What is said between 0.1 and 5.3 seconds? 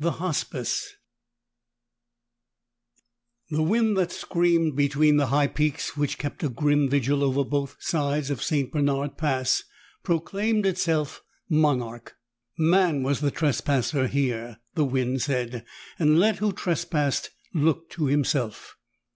HOSPICE The wind that screamed between the